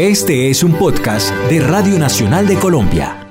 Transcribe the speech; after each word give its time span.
Este 0.00 0.48
es 0.48 0.62
un 0.62 0.72
podcast 0.78 1.30
de 1.50 1.60
Radio 1.60 1.98
Nacional 1.98 2.46
de 2.46 2.54
Colombia. 2.54 3.28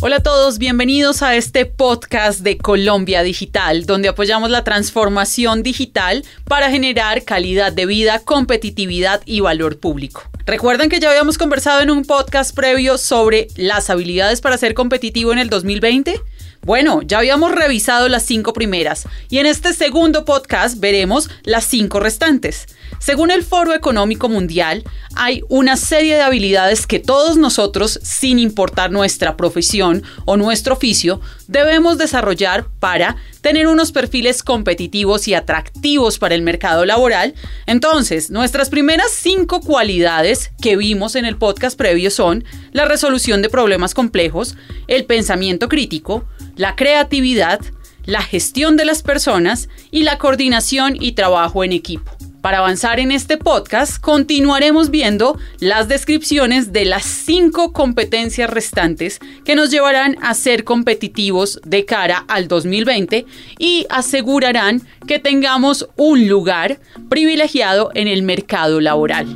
Hola 0.00 0.16
a 0.16 0.22
todos, 0.24 0.58
bienvenidos 0.58 1.22
a 1.22 1.36
este 1.36 1.64
podcast 1.64 2.40
de 2.40 2.58
Colombia 2.58 3.22
Digital, 3.22 3.86
donde 3.86 4.08
apoyamos 4.08 4.50
la 4.50 4.64
transformación 4.64 5.62
digital 5.62 6.24
para 6.42 6.72
generar 6.72 7.22
calidad 7.22 7.72
de 7.72 7.86
vida, 7.86 8.18
competitividad 8.18 9.22
y 9.24 9.38
valor 9.38 9.78
público. 9.78 10.24
Recuerden 10.44 10.88
que 10.88 10.98
ya 10.98 11.10
habíamos 11.10 11.38
conversado 11.38 11.82
en 11.82 11.92
un 11.92 12.04
podcast 12.04 12.52
previo 12.52 12.98
sobre 12.98 13.46
las 13.54 13.90
habilidades 13.90 14.40
para 14.40 14.58
ser 14.58 14.74
competitivo 14.74 15.32
en 15.32 15.38
el 15.38 15.50
2020. 15.50 16.20
Bueno, 16.62 17.00
ya 17.02 17.18
habíamos 17.18 17.52
revisado 17.52 18.08
las 18.08 18.24
cinco 18.24 18.52
primeras 18.52 19.06
y 19.30 19.38
en 19.38 19.46
este 19.46 19.72
segundo 19.72 20.24
podcast 20.24 20.78
veremos 20.78 21.30
las 21.44 21.64
cinco 21.64 21.98
restantes. 21.98 22.66
Según 22.98 23.30
el 23.30 23.44
Foro 23.44 23.74
Económico 23.74 24.28
Mundial, 24.28 24.84
hay 25.14 25.42
una 25.48 25.76
serie 25.76 26.16
de 26.16 26.22
habilidades 26.22 26.86
que 26.86 26.98
todos 26.98 27.36
nosotros, 27.36 28.00
sin 28.02 28.38
importar 28.38 28.90
nuestra 28.90 29.36
profesión 29.36 30.02
o 30.26 30.36
nuestro 30.36 30.74
oficio, 30.74 31.20
debemos 31.46 31.96
desarrollar 31.96 32.66
para 32.80 33.16
tener 33.40 33.68
unos 33.68 33.92
perfiles 33.92 34.42
competitivos 34.42 35.28
y 35.28 35.34
atractivos 35.34 36.18
para 36.18 36.34
el 36.34 36.42
mercado 36.42 36.84
laboral. 36.84 37.34
Entonces, 37.66 38.30
nuestras 38.30 38.68
primeras 38.68 39.10
cinco 39.10 39.60
cualidades 39.60 40.50
que 40.60 40.76
vimos 40.76 41.14
en 41.14 41.24
el 41.24 41.36
podcast 41.36 41.78
previo 41.78 42.10
son 42.10 42.44
la 42.72 42.84
resolución 42.84 43.42
de 43.42 43.48
problemas 43.48 43.94
complejos, 43.94 44.56
el 44.88 45.04
pensamiento 45.04 45.68
crítico, 45.68 46.24
la 46.58 46.76
creatividad, 46.76 47.60
la 48.04 48.20
gestión 48.20 48.76
de 48.76 48.84
las 48.84 49.02
personas 49.02 49.68
y 49.90 50.02
la 50.02 50.18
coordinación 50.18 50.96
y 51.00 51.12
trabajo 51.12 51.64
en 51.64 51.72
equipo. 51.72 52.12
Para 52.42 52.58
avanzar 52.58 53.00
en 53.00 53.10
este 53.10 53.36
podcast, 53.36 54.00
continuaremos 54.00 54.90
viendo 54.90 55.38
las 55.60 55.88
descripciones 55.88 56.72
de 56.72 56.84
las 56.84 57.04
cinco 57.04 57.72
competencias 57.72 58.48
restantes 58.50 59.20
que 59.44 59.54
nos 59.54 59.70
llevarán 59.70 60.16
a 60.22 60.34
ser 60.34 60.64
competitivos 60.64 61.60
de 61.64 61.84
cara 61.84 62.24
al 62.28 62.48
2020 62.48 63.26
y 63.58 63.86
asegurarán 63.90 64.82
que 65.06 65.18
tengamos 65.18 65.88
un 65.96 66.28
lugar 66.28 66.78
privilegiado 67.08 67.90
en 67.94 68.08
el 68.08 68.22
mercado 68.22 68.80
laboral. 68.80 69.34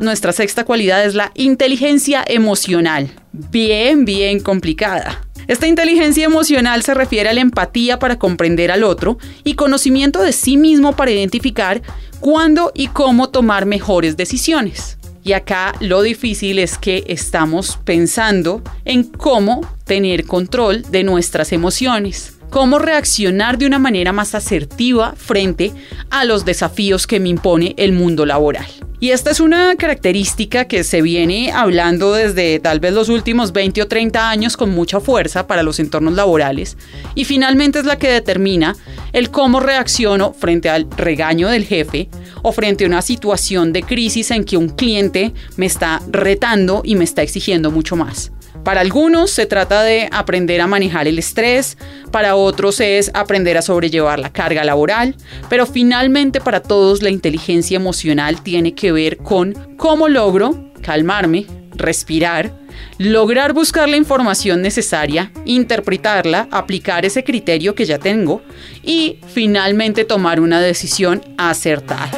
Nuestra 0.00 0.32
sexta 0.32 0.64
cualidad 0.64 1.04
es 1.04 1.14
la 1.14 1.32
inteligencia 1.34 2.24
emocional, 2.26 3.10
bien, 3.32 4.04
bien 4.04 4.40
complicada. 4.40 5.23
Esta 5.46 5.66
inteligencia 5.66 6.24
emocional 6.24 6.82
se 6.82 6.94
refiere 6.94 7.28
a 7.28 7.34
la 7.34 7.40
empatía 7.40 7.98
para 7.98 8.18
comprender 8.18 8.70
al 8.70 8.84
otro 8.84 9.18
y 9.44 9.54
conocimiento 9.54 10.22
de 10.22 10.32
sí 10.32 10.56
mismo 10.56 10.94
para 10.96 11.10
identificar 11.10 11.82
cuándo 12.20 12.72
y 12.74 12.88
cómo 12.88 13.28
tomar 13.28 13.66
mejores 13.66 14.16
decisiones. 14.16 14.98
Y 15.22 15.32
acá 15.32 15.74
lo 15.80 16.02
difícil 16.02 16.58
es 16.58 16.76
que 16.76 17.04
estamos 17.06 17.78
pensando 17.84 18.62
en 18.84 19.04
cómo 19.04 19.62
tener 19.84 20.24
control 20.24 20.82
de 20.90 21.02
nuestras 21.02 21.52
emociones, 21.52 22.34
cómo 22.50 22.78
reaccionar 22.78 23.56
de 23.58 23.66
una 23.66 23.78
manera 23.78 24.12
más 24.12 24.34
asertiva 24.34 25.14
frente 25.16 25.72
a 26.10 26.24
los 26.24 26.44
desafíos 26.44 27.06
que 27.06 27.20
me 27.20 27.30
impone 27.30 27.74
el 27.78 27.92
mundo 27.92 28.26
laboral. 28.26 28.66
Y 29.04 29.10
esta 29.10 29.30
es 29.30 29.38
una 29.38 29.76
característica 29.76 30.64
que 30.64 30.82
se 30.82 31.02
viene 31.02 31.52
hablando 31.52 32.14
desde 32.14 32.58
tal 32.58 32.80
vez 32.80 32.94
los 32.94 33.10
últimos 33.10 33.52
20 33.52 33.82
o 33.82 33.86
30 33.86 34.30
años 34.30 34.56
con 34.56 34.70
mucha 34.70 34.98
fuerza 34.98 35.46
para 35.46 35.62
los 35.62 35.78
entornos 35.78 36.14
laborales 36.14 36.78
y 37.14 37.26
finalmente 37.26 37.80
es 37.80 37.84
la 37.84 37.98
que 37.98 38.08
determina 38.08 38.74
el 39.12 39.30
cómo 39.30 39.60
reacciono 39.60 40.32
frente 40.32 40.70
al 40.70 40.88
regaño 40.96 41.50
del 41.50 41.66
jefe 41.66 42.08
o 42.40 42.52
frente 42.52 42.84
a 42.84 42.86
una 42.86 43.02
situación 43.02 43.74
de 43.74 43.82
crisis 43.82 44.30
en 44.30 44.42
que 44.42 44.56
un 44.56 44.70
cliente 44.70 45.34
me 45.58 45.66
está 45.66 46.00
retando 46.08 46.80
y 46.82 46.94
me 46.94 47.04
está 47.04 47.20
exigiendo 47.20 47.70
mucho 47.70 47.96
más. 47.96 48.32
Para 48.64 48.80
algunos 48.80 49.30
se 49.30 49.44
trata 49.44 49.82
de 49.82 50.08
aprender 50.10 50.62
a 50.62 50.66
manejar 50.66 51.06
el 51.06 51.18
estrés, 51.18 51.76
para 52.10 52.34
otros 52.34 52.80
es 52.80 53.10
aprender 53.12 53.58
a 53.58 53.62
sobrellevar 53.62 54.18
la 54.18 54.32
carga 54.32 54.64
laboral, 54.64 55.16
pero 55.50 55.66
finalmente 55.66 56.40
para 56.40 56.60
todos 56.62 57.02
la 57.02 57.10
inteligencia 57.10 57.76
emocional 57.76 58.42
tiene 58.42 58.74
que 58.74 58.90
ver 58.94 59.18
con 59.18 59.76
cómo 59.76 60.08
logro 60.08 60.72
calmarme, 60.80 61.46
respirar, 61.74 62.52
lograr 62.98 63.52
buscar 63.52 63.88
la 63.88 63.96
información 63.96 64.62
necesaria, 64.62 65.32
interpretarla, 65.44 66.48
aplicar 66.50 67.04
ese 67.04 67.24
criterio 67.24 67.74
que 67.74 67.84
ya 67.84 67.98
tengo 67.98 68.42
y 68.82 69.18
finalmente 69.32 70.04
tomar 70.04 70.40
una 70.40 70.60
decisión 70.60 71.22
acertada. 71.36 72.10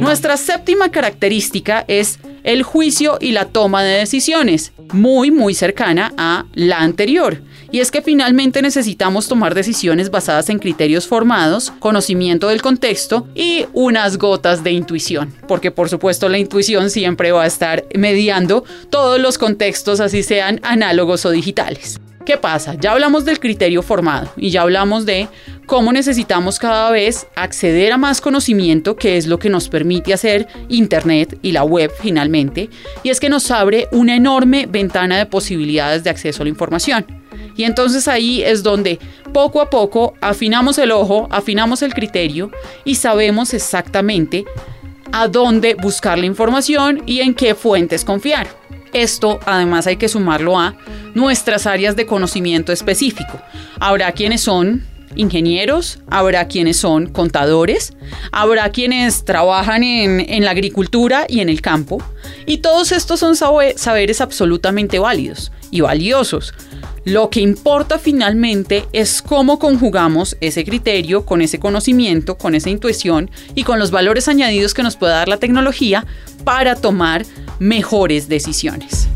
Nuestra 0.00 0.36
séptima 0.36 0.90
característica 0.90 1.84
es 1.88 2.18
el 2.44 2.62
juicio 2.62 3.18
y 3.20 3.32
la 3.32 3.46
toma 3.46 3.82
de 3.82 3.98
decisiones, 3.98 4.72
muy 4.92 5.30
muy 5.30 5.54
cercana 5.54 6.12
a 6.16 6.46
la 6.54 6.78
anterior. 6.78 7.42
Y 7.70 7.80
es 7.80 7.90
que 7.90 8.00
finalmente 8.00 8.62
necesitamos 8.62 9.28
tomar 9.28 9.54
decisiones 9.54 10.10
basadas 10.10 10.48
en 10.48 10.58
criterios 10.58 11.06
formados, 11.06 11.72
conocimiento 11.78 12.48
del 12.48 12.62
contexto 12.62 13.26
y 13.34 13.66
unas 13.74 14.16
gotas 14.16 14.64
de 14.64 14.72
intuición. 14.72 15.34
Porque 15.46 15.70
por 15.70 15.90
supuesto 15.90 16.28
la 16.28 16.38
intuición 16.38 16.88
siempre 16.88 17.30
va 17.32 17.42
a 17.42 17.46
estar 17.46 17.84
mediando 17.94 18.64
todos 18.88 19.20
los 19.20 19.36
contextos, 19.36 20.00
así 20.00 20.22
sean 20.22 20.60
análogos 20.62 21.26
o 21.26 21.30
digitales. 21.30 22.00
¿Qué 22.28 22.36
pasa? 22.36 22.74
Ya 22.74 22.92
hablamos 22.92 23.24
del 23.24 23.40
criterio 23.40 23.80
formado 23.80 24.30
y 24.36 24.50
ya 24.50 24.60
hablamos 24.60 25.06
de 25.06 25.28
cómo 25.64 25.94
necesitamos 25.94 26.58
cada 26.58 26.90
vez 26.90 27.26
acceder 27.34 27.90
a 27.90 27.96
más 27.96 28.20
conocimiento, 28.20 28.96
que 28.96 29.16
es 29.16 29.26
lo 29.26 29.38
que 29.38 29.48
nos 29.48 29.70
permite 29.70 30.12
hacer 30.12 30.46
Internet 30.68 31.38
y 31.40 31.52
la 31.52 31.64
web 31.64 31.90
finalmente, 32.02 32.68
y 33.02 33.08
es 33.08 33.18
que 33.18 33.30
nos 33.30 33.50
abre 33.50 33.88
una 33.92 34.14
enorme 34.14 34.66
ventana 34.66 35.16
de 35.16 35.24
posibilidades 35.24 36.04
de 36.04 36.10
acceso 36.10 36.42
a 36.42 36.44
la 36.44 36.50
información. 36.50 37.06
Y 37.56 37.64
entonces 37.64 38.06
ahí 38.08 38.42
es 38.42 38.62
donde 38.62 38.98
poco 39.32 39.62
a 39.62 39.70
poco 39.70 40.12
afinamos 40.20 40.76
el 40.76 40.90
ojo, 40.90 41.28
afinamos 41.30 41.80
el 41.80 41.94
criterio 41.94 42.50
y 42.84 42.96
sabemos 42.96 43.54
exactamente 43.54 44.44
a 45.12 45.28
dónde 45.28 45.76
buscar 45.76 46.18
la 46.18 46.26
información 46.26 47.02
y 47.06 47.20
en 47.20 47.32
qué 47.32 47.54
fuentes 47.54 48.04
confiar. 48.04 48.48
Esto 48.92 49.40
además 49.46 49.86
hay 49.86 49.96
que 49.96 50.08
sumarlo 50.08 50.58
a 50.58 50.74
nuestras 51.18 51.66
áreas 51.66 51.96
de 51.96 52.06
conocimiento 52.06 52.72
específico. 52.72 53.40
Habrá 53.80 54.12
quienes 54.12 54.40
son 54.40 54.84
ingenieros, 55.16 55.98
habrá 56.08 56.46
quienes 56.48 56.76
son 56.76 57.06
contadores, 57.06 57.92
habrá 58.30 58.70
quienes 58.70 59.24
trabajan 59.24 59.82
en, 59.82 60.44
la 60.44 60.52
agricultura 60.52 61.26
y 61.28 61.40
en 61.40 61.48
el 61.48 61.60
campo, 61.60 62.02
y 62.46 62.58
todos 62.58 62.92
estos 62.92 63.20
son 63.20 63.36
saberes 63.36 64.20
absolutamente 64.20 64.98
válidos 64.98 65.52
y 65.70 65.80
valiosos. 65.80 66.54
Lo 67.04 67.30
que 67.30 67.40
importa 67.40 67.98
finalmente 67.98 68.84
es 68.92 69.22
cómo 69.22 69.58
conjugamos 69.58 70.36
ese 70.40 70.64
criterio 70.64 71.24
con 71.24 71.40
ese 71.40 71.58
conocimiento, 71.58 72.36
con 72.36 72.54
esa 72.54 72.68
intuición 72.68 73.30
y 73.54 73.64
con 73.64 73.78
los 73.78 73.90
valores 73.90 74.28
añadidos 74.28 74.74
que 74.74 74.82
nos 74.82 74.96
puede 74.96 75.14
dar 75.14 75.28
la 75.28 75.38
tecnología 75.38 76.04
para 76.44 76.76
tomar 76.76 77.24
mejores 77.58 78.28
decisiones. 78.28 79.08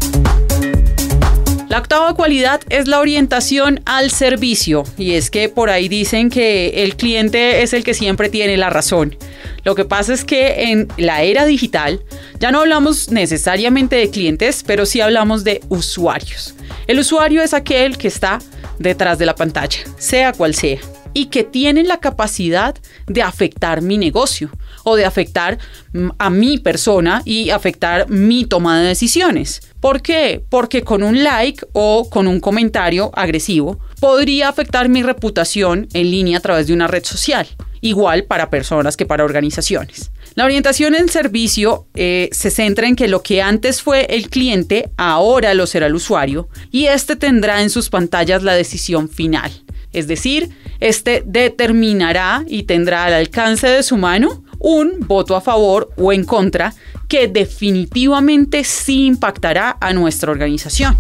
La 1.73 1.79
octava 1.79 2.13
cualidad 2.13 2.61
es 2.69 2.87
la 2.87 3.01
orientación 3.01 3.81
al 3.87 4.11
servicio 4.11 4.85
y 4.99 5.13
es 5.13 5.31
que 5.31 5.49
por 5.49 5.71
ahí 5.71 5.89
dicen 5.89 6.29
que 6.29 6.85
el 6.85 6.97
cliente 6.97 7.63
es 7.63 7.73
el 7.73 7.83
que 7.83 7.95
siempre 7.95 8.29
tiene 8.29 8.59
la 8.59 8.69
razón. 8.69 9.17
Lo 9.65 9.75
que 9.75 9.87
pasa 9.87 10.13
es 10.13 10.23
que 10.23 10.65
en 10.65 10.89
la 10.99 11.23
era 11.23 11.47
digital 11.47 12.03
ya 12.39 12.53
no 12.53 12.61
hablamos 12.61 13.11
necesariamente 13.11 13.97
de 13.97 14.11
clientes, 14.11 14.65
pero 14.67 14.85
sí 14.85 15.01
hablamos 15.01 15.45
de 15.45 15.63
usuarios. 15.71 16.55
El 16.89 16.99
usuario 16.99 17.41
es 17.41 17.55
aquel 17.55 17.97
que 17.97 18.09
está 18.09 18.39
detrás 18.79 19.19
de 19.19 19.25
la 19.25 19.35
pantalla, 19.35 19.79
sea 19.97 20.35
cual 20.35 20.55
sea 20.55 20.79
y 21.15 21.27
que 21.27 21.45
tienen 21.45 21.89
la 21.89 21.99
capacidad 21.99 22.75
de 23.07 23.23
afectar 23.23 23.83
mi 23.83 23.99
negocio 23.99 24.51
o 24.85 24.97
de 24.97 25.05
afectar 25.05 25.59
mm, 25.93 26.11
a 26.19 26.31
mi 26.31 26.59
persona 26.59 27.23
y 27.25 27.51
afectar 27.51 28.09
mi 28.09 28.45
toma 28.45 28.81
de 28.81 28.89
decisiones. 28.89 29.61
¿Por 29.81 30.03
qué? 30.03 30.45
Porque 30.49 30.83
con 30.83 31.03
un 31.03 31.23
like 31.25 31.67
o 31.73 32.09
con 32.09 32.29
un 32.29 32.41
comentario 32.41 33.11
agresivo 33.15 33.79
podría 34.01 34.49
afectar 34.49 34.89
mi 34.89 35.03
reputación 35.03 35.89
en 35.93 36.11
línea 36.11 36.39
a 36.39 36.41
través 36.41 36.67
de 36.67 36.73
una 36.73 36.87
red 36.87 37.05
social, 37.05 37.49
igual 37.81 38.25
para 38.25 38.51
personas 38.51 38.97
que 38.97 39.07
para 39.07 39.25
organizaciones. 39.25 40.11
La 40.35 40.45
orientación 40.45 40.95
en 40.95 41.09
servicio 41.09 41.87
eh, 41.95 42.31
se 42.33 42.51
centra 42.51 42.87
en 42.87 42.97
que 42.97 43.09
lo 43.09 43.23
que 43.23 43.43
antes 43.43 43.83
fue 43.83 44.07
el 44.07 44.31
cliente, 44.31 44.91
ahora 44.97 45.53
lo 45.53 45.67
será 45.67 45.87
el 45.87 45.95
usuario, 45.95 46.49
y 46.71 46.87
este 46.87 47.17
tendrá 47.17 47.61
en 47.61 47.69
sus 47.69 47.91
pantallas 47.91 48.43
la 48.43 48.55
decisión 48.55 49.09
final. 49.09 49.53
Es 49.93 50.07
decir, 50.07 50.51
este 50.81 51.23
determinará 51.27 52.45
y 52.47 52.65
tendrá 52.65 53.05
al 53.05 53.15
alcance 53.15 53.67
de 53.69 53.83
su 53.83 53.97
mano 53.97 54.45
un 54.59 55.01
voto 55.07 55.37
a 55.37 55.41
favor 55.41 55.91
o 55.97 56.13
en 56.13 56.25
contra 56.25 56.73
que 57.09 57.29
definitivamente 57.29 58.65
sí 58.65 59.07
impactará 59.07 59.77
a 59.81 59.93
nuestra 59.93 60.31
organización. 60.31 60.97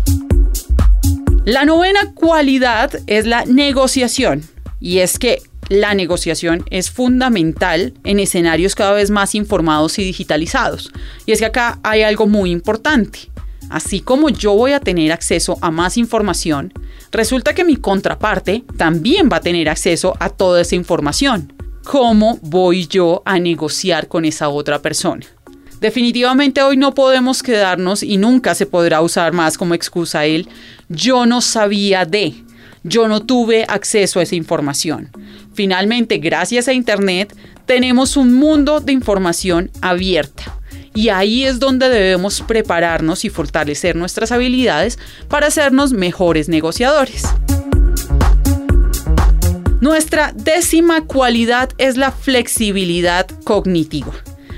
La 1.44 1.64
novena 1.64 2.12
cualidad 2.14 2.92
es 3.06 3.26
la 3.26 3.44
negociación 3.44 4.42
y 4.78 4.98
es 4.98 5.18
que 5.18 5.42
la 5.68 5.94
negociación 5.94 6.64
es 6.70 6.90
fundamental 6.90 7.94
en 8.04 8.20
escenarios 8.20 8.74
cada 8.74 8.92
vez 8.92 9.10
más 9.10 9.34
informados 9.34 9.98
y 9.98 10.04
digitalizados. 10.04 10.92
Y 11.24 11.32
es 11.32 11.38
que 11.38 11.46
acá 11.46 11.78
hay 11.82 12.02
algo 12.02 12.26
muy 12.26 12.50
importante. 12.50 13.31
Así 13.70 14.00
como 14.00 14.28
yo 14.28 14.54
voy 14.54 14.72
a 14.72 14.80
tener 14.80 15.12
acceso 15.12 15.58
a 15.60 15.70
más 15.70 15.96
información, 15.96 16.72
resulta 17.10 17.54
que 17.54 17.64
mi 17.64 17.76
contraparte 17.76 18.64
también 18.76 19.28
va 19.32 19.38
a 19.38 19.40
tener 19.40 19.68
acceso 19.68 20.14
a 20.20 20.28
toda 20.28 20.60
esa 20.60 20.74
información. 20.74 21.52
¿Cómo 21.84 22.38
voy 22.42 22.86
yo 22.86 23.22
a 23.24 23.38
negociar 23.38 24.08
con 24.08 24.24
esa 24.24 24.48
otra 24.48 24.80
persona? 24.80 25.26
Definitivamente 25.80 26.62
hoy 26.62 26.76
no 26.76 26.94
podemos 26.94 27.42
quedarnos 27.42 28.04
y 28.04 28.16
nunca 28.16 28.54
se 28.54 28.66
podrá 28.66 29.00
usar 29.00 29.32
más 29.32 29.58
como 29.58 29.74
excusa 29.74 30.24
el 30.26 30.48
yo 30.88 31.26
no 31.26 31.40
sabía 31.40 32.04
de, 32.04 32.34
yo 32.84 33.08
no 33.08 33.22
tuve 33.26 33.64
acceso 33.66 34.20
a 34.20 34.22
esa 34.22 34.36
información. 34.36 35.10
Finalmente, 35.54 36.18
gracias 36.18 36.68
a 36.68 36.72
Internet, 36.72 37.36
tenemos 37.66 38.16
un 38.16 38.34
mundo 38.34 38.78
de 38.78 38.92
información 38.92 39.70
abierta. 39.80 40.61
Y 40.94 41.08
ahí 41.08 41.44
es 41.44 41.58
donde 41.58 41.88
debemos 41.88 42.42
prepararnos 42.42 43.24
y 43.24 43.30
fortalecer 43.30 43.96
nuestras 43.96 44.32
habilidades 44.32 44.98
para 45.28 45.46
hacernos 45.46 45.92
mejores 45.92 46.48
negociadores. 46.48 47.24
Nuestra 49.80 50.32
décima 50.34 51.06
cualidad 51.06 51.70
es 51.78 51.96
la 51.96 52.12
flexibilidad 52.12 53.26
cognitiva 53.44 54.12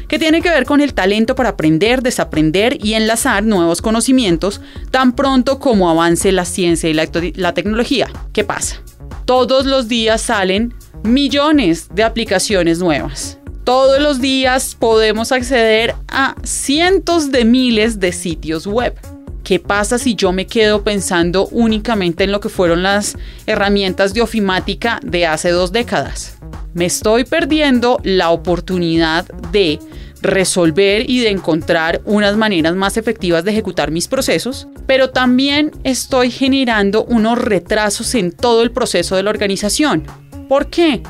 que 0.08 0.18
tiene 0.18 0.42
que 0.42 0.50
ver 0.50 0.64
con 0.64 0.80
el 0.80 0.94
talento 0.94 1.34
para 1.34 1.50
aprender, 1.50 2.02
desaprender 2.02 2.78
y 2.84 2.94
enlazar 2.94 3.42
nuevos 3.42 3.82
conocimientos 3.82 4.60
tan 4.90 5.16
pronto 5.16 5.58
como 5.58 5.90
avance 5.90 6.30
la 6.30 6.44
ciencia 6.44 6.88
y 6.88 6.92
la, 6.92 7.08
la 7.34 7.54
tecnología. 7.54 8.08
¿Qué 8.32 8.44
pasa? 8.44 8.82
Todos 9.24 9.66
los 9.66 9.88
días 9.88 10.20
salen 10.20 10.74
millones 11.02 11.88
de 11.94 12.02
aplicaciones 12.02 12.78
nuevas. 12.78 13.38
Todos 13.64 13.98
los 13.98 14.20
días 14.20 14.76
podemos 14.78 15.32
acceder 15.32 15.94
a 16.08 16.34
cientos 16.42 17.32
de 17.32 17.46
miles 17.46 17.98
de 17.98 18.12
sitios 18.12 18.66
web. 18.66 18.94
¿Qué 19.42 19.58
pasa 19.58 19.96
si 19.98 20.14
yo 20.14 20.32
me 20.32 20.46
quedo 20.46 20.84
pensando 20.84 21.46
únicamente 21.46 22.24
en 22.24 22.32
lo 22.32 22.40
que 22.40 22.50
fueron 22.50 22.82
las 22.82 23.16
herramientas 23.46 24.12
de 24.12 24.20
ofimática 24.20 25.00
de 25.02 25.26
hace 25.26 25.48
dos 25.48 25.72
décadas? 25.72 26.36
Me 26.74 26.84
estoy 26.84 27.24
perdiendo 27.24 27.98
la 28.02 28.28
oportunidad 28.30 29.24
de 29.50 29.78
resolver 30.20 31.08
y 31.08 31.20
de 31.20 31.30
encontrar 31.30 32.02
unas 32.04 32.36
maneras 32.36 32.74
más 32.74 32.98
efectivas 32.98 33.44
de 33.44 33.52
ejecutar 33.52 33.90
mis 33.90 34.08
procesos, 34.08 34.68
pero 34.86 35.08
también 35.08 35.70
estoy 35.84 36.30
generando 36.30 37.04
unos 37.04 37.38
retrasos 37.38 38.14
en 38.14 38.30
todo 38.30 38.62
el 38.62 38.72
proceso 38.72 39.16
de 39.16 39.22
la 39.22 39.30
organización. 39.30 40.04
¿Por 40.50 40.68
qué? 40.68 41.02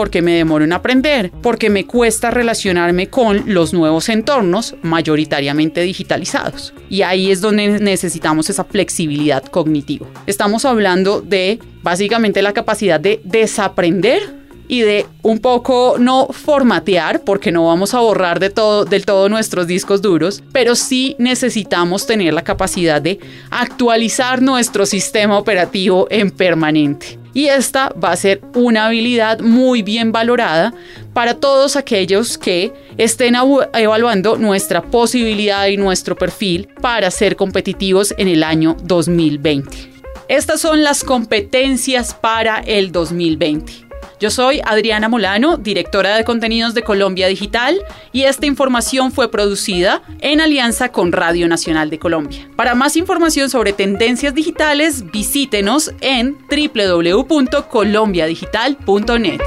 Porque 0.00 0.22
me 0.22 0.32
demoro 0.32 0.64
en 0.64 0.72
aprender, 0.72 1.30
porque 1.42 1.68
me 1.68 1.84
cuesta 1.84 2.30
relacionarme 2.30 3.08
con 3.10 3.52
los 3.52 3.74
nuevos 3.74 4.08
entornos 4.08 4.74
mayoritariamente 4.80 5.82
digitalizados. 5.82 6.72
Y 6.88 7.02
ahí 7.02 7.30
es 7.30 7.42
donde 7.42 7.68
necesitamos 7.80 8.48
esa 8.48 8.64
flexibilidad 8.64 9.44
cognitiva. 9.44 10.06
Estamos 10.26 10.64
hablando 10.64 11.20
de 11.20 11.58
básicamente 11.82 12.40
la 12.40 12.54
capacidad 12.54 12.98
de 12.98 13.20
desaprender 13.24 14.39
y 14.70 14.82
de 14.82 15.04
un 15.22 15.40
poco 15.40 15.96
no 15.98 16.28
formatear, 16.28 17.22
porque 17.22 17.50
no 17.50 17.66
vamos 17.66 17.92
a 17.92 17.98
borrar 17.98 18.38
de 18.38 18.50
todo, 18.50 18.84
del 18.84 19.04
todo 19.04 19.28
nuestros 19.28 19.66
discos 19.66 20.00
duros, 20.00 20.44
pero 20.52 20.76
sí 20.76 21.16
necesitamos 21.18 22.06
tener 22.06 22.32
la 22.32 22.44
capacidad 22.44 23.02
de 23.02 23.18
actualizar 23.50 24.40
nuestro 24.40 24.86
sistema 24.86 25.36
operativo 25.36 26.06
en 26.08 26.30
permanente. 26.30 27.18
Y 27.34 27.46
esta 27.46 27.92
va 28.02 28.12
a 28.12 28.16
ser 28.16 28.42
una 28.54 28.86
habilidad 28.86 29.40
muy 29.40 29.82
bien 29.82 30.12
valorada 30.12 30.72
para 31.14 31.34
todos 31.34 31.74
aquellos 31.74 32.38
que 32.38 32.72
estén 32.96 33.34
evaluando 33.74 34.36
nuestra 34.36 34.82
posibilidad 34.82 35.66
y 35.66 35.78
nuestro 35.78 36.14
perfil 36.14 36.68
para 36.80 37.10
ser 37.10 37.34
competitivos 37.34 38.14
en 38.18 38.28
el 38.28 38.44
año 38.44 38.76
2020. 38.84 39.90
Estas 40.28 40.60
son 40.60 40.84
las 40.84 41.02
competencias 41.02 42.14
para 42.14 42.60
el 42.60 42.92
2020. 42.92 43.89
Yo 44.20 44.30
soy 44.30 44.60
Adriana 44.66 45.08
Molano, 45.08 45.56
directora 45.56 46.14
de 46.14 46.24
contenidos 46.24 46.74
de 46.74 46.82
Colombia 46.82 47.26
Digital, 47.26 47.80
y 48.12 48.24
esta 48.24 48.44
información 48.44 49.12
fue 49.12 49.30
producida 49.30 50.02
en 50.20 50.42
alianza 50.42 50.92
con 50.92 51.10
Radio 51.10 51.48
Nacional 51.48 51.88
de 51.88 51.98
Colombia. 51.98 52.46
Para 52.54 52.74
más 52.74 52.96
información 52.96 53.48
sobre 53.48 53.72
tendencias 53.72 54.34
digitales, 54.34 55.10
visítenos 55.10 55.94
en 56.02 56.36
www.colombiadigital.net. 56.50 59.40